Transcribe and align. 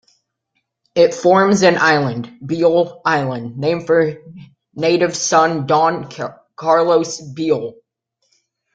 It 0.95 1.13
forms 1.13 1.61
an 1.61 1.77
island, 1.77 2.39
Buell 2.43 3.03
Island, 3.05 3.55
named 3.59 3.85
for 3.85 4.15
native 4.73 5.15
son 5.15 5.67
Don 5.67 6.09
Carlos 6.55 7.21
Buell. 7.21 7.75